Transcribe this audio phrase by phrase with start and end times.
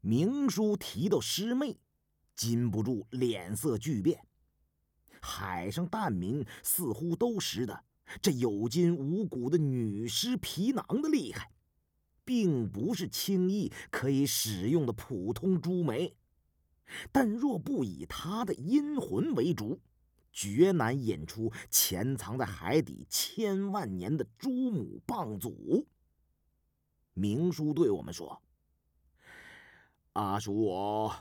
[0.00, 1.78] 明叔提到师妹，
[2.34, 4.26] 禁不住脸色巨变。
[5.20, 7.84] 海上难民似乎都识得
[8.22, 11.52] 这有筋无骨的女尸皮囊的厉害，
[12.24, 16.16] 并不是轻易可以使用的普通朱梅。
[17.12, 19.80] 但若不以她的阴魂为主，
[20.32, 25.86] 绝难引出潜藏在海底千万年的朱母棒祖。
[27.12, 28.40] 明叔对我们说
[30.20, 31.16] ：“阿叔我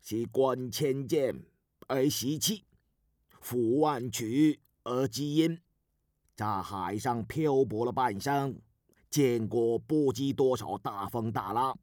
[0.00, 1.44] 是观千剑
[1.88, 2.64] 而习气，
[3.38, 5.60] 负万曲而积音，
[6.34, 8.58] 在海上漂泊了半生，
[9.10, 11.78] 见过不知多少大风大浪，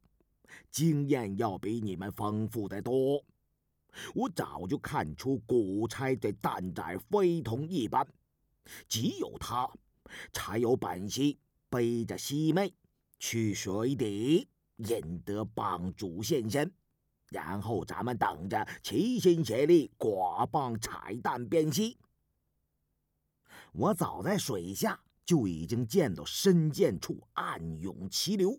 [0.68, 3.24] 经验要比你们丰富的多。”
[4.16, 8.04] 我早就看出古差这蛋仔非同一般，
[8.88, 9.70] 只有他
[10.32, 11.36] 才有本事
[11.70, 12.74] 背着西妹
[13.20, 16.72] 去水底引得帮主现身，
[17.28, 21.98] 然后咱们等着齐心协力刮棒彩蛋变戏。
[23.72, 28.58] 我早在水下就已经见到深涧处暗涌奇流，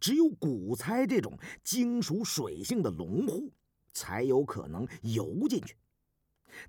[0.00, 3.52] 只有古猜这种精属水性的龙户。
[3.98, 5.74] 才有可能游进去，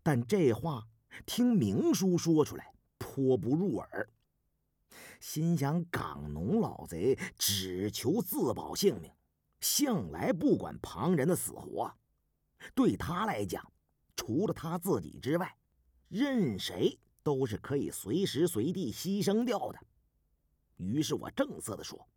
[0.02, 0.88] 但这话
[1.25, 4.09] 听明叔说出来颇不入耳。
[5.19, 9.11] 心想港农老贼只求自保性命，
[9.59, 11.93] 向来不管旁人的死活。
[12.73, 13.71] 对他来讲，
[14.15, 15.57] 除了他自己之外，
[16.07, 19.79] 任谁都是可以随时随地牺牲掉的。
[20.77, 22.07] 于是我正色的说。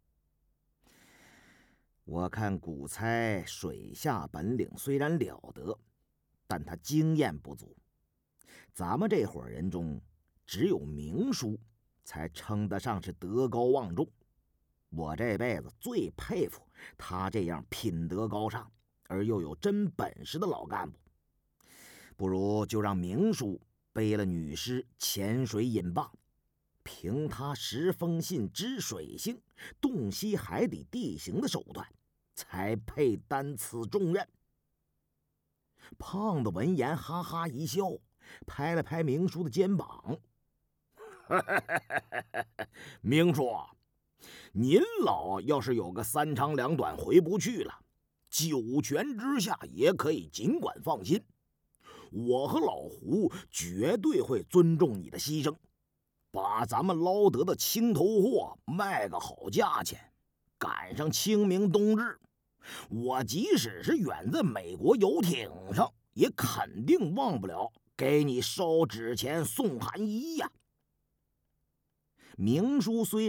[2.04, 5.78] 我看古猜水下本领虽然了得，
[6.46, 7.76] 但他经验不足。
[8.72, 10.00] 咱们这伙人中，
[10.44, 11.58] 只有明叔
[12.10, 14.04] 才称得上是德高望重。
[14.88, 16.60] 我这辈子最佩服
[16.98, 18.68] 他这样品德高尚
[19.06, 20.98] 而又有真本事的老干部。
[22.16, 23.60] 不如就让明叔
[23.92, 26.10] 背了女尸潜水引棒，
[26.82, 29.40] 凭他识风信知水性、
[29.80, 31.86] 洞悉海底地形的手段。
[32.34, 34.26] 才配担此重任。
[35.98, 37.82] 胖子闻言哈哈一笑，
[38.46, 40.18] 拍了拍明叔的肩膀
[43.00, 43.50] ：“明叔，
[44.52, 47.72] 您老要是有个三长两短回不去了，
[48.28, 51.22] 九泉之下也可以尽管放心。
[52.10, 55.54] 我和老胡绝对会尊重你的牺牲，
[56.32, 60.12] 把咱们捞得的青头货卖个好价钱，
[60.58, 62.18] 赶上清明冬至。”
[62.90, 70.50] 我即使是远在美国游艇上，也肯定忘不了给你烧纸钱送寒衣呀。
[72.40, 73.28] 明叔虽